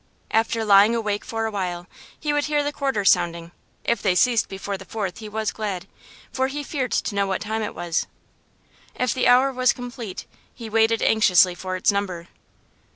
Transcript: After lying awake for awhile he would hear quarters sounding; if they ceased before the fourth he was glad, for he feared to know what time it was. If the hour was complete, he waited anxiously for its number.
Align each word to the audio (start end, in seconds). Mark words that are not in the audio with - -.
After 0.31 0.65
lying 0.65 0.95
awake 0.95 1.23
for 1.23 1.45
awhile 1.45 1.85
he 2.19 2.33
would 2.33 2.45
hear 2.45 2.71
quarters 2.71 3.11
sounding; 3.11 3.51
if 3.83 4.01
they 4.01 4.15
ceased 4.15 4.49
before 4.49 4.75
the 4.75 4.83
fourth 4.83 5.19
he 5.19 5.29
was 5.29 5.51
glad, 5.51 5.85
for 6.33 6.47
he 6.47 6.63
feared 6.63 6.91
to 6.93 7.13
know 7.13 7.27
what 7.27 7.41
time 7.41 7.61
it 7.61 7.75
was. 7.75 8.07
If 8.95 9.13
the 9.13 9.27
hour 9.27 9.53
was 9.53 9.73
complete, 9.73 10.25
he 10.55 10.71
waited 10.71 11.03
anxiously 11.03 11.53
for 11.53 11.75
its 11.75 11.91
number. 11.91 12.29